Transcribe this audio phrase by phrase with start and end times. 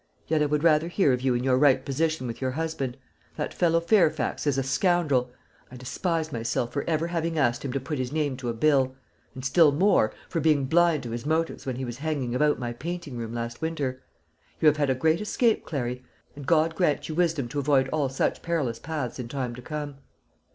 [0.27, 2.97] Yet I would rather hear of you in your right position with your husband.
[3.35, 5.29] That fellow Fairfax is a scoundrel;
[5.71, 8.95] I despise myself for ever having asked him to put his name to a bill;
[9.35, 12.73] and, still more, for being blind to his motives when he was hanging about my
[12.73, 14.01] painting room last winter.
[14.59, 16.03] You have had a great escape, Clary;
[16.35, 19.97] and God grant you wisdom to avoid all such perilous paths in time to come.